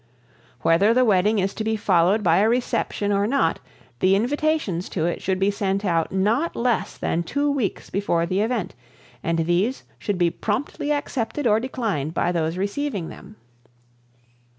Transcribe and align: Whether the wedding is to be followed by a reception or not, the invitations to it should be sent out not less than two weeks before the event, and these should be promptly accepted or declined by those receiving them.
Whether 0.63 0.95
the 0.95 1.05
wedding 1.05 1.37
is 1.37 1.53
to 1.53 1.63
be 1.63 1.75
followed 1.75 2.23
by 2.23 2.37
a 2.39 2.49
reception 2.49 3.11
or 3.11 3.27
not, 3.27 3.59
the 3.99 4.15
invitations 4.15 4.89
to 4.89 5.05
it 5.05 5.21
should 5.21 5.37
be 5.37 5.51
sent 5.51 5.85
out 5.85 6.11
not 6.11 6.55
less 6.55 6.97
than 6.97 7.21
two 7.21 7.51
weeks 7.51 7.91
before 7.91 8.25
the 8.25 8.41
event, 8.41 8.73
and 9.21 9.45
these 9.45 9.83
should 9.99 10.17
be 10.17 10.31
promptly 10.31 10.91
accepted 10.91 11.45
or 11.45 11.59
declined 11.59 12.15
by 12.15 12.31
those 12.31 12.57
receiving 12.57 13.09
them. 13.09 13.35